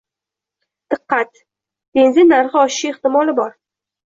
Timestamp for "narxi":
2.33-2.59